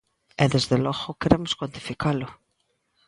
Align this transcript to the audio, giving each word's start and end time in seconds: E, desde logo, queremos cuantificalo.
E, 0.43 0.45
desde 0.53 0.77
logo, 0.85 1.19
queremos 1.21 1.51
cuantificalo. 1.59 2.27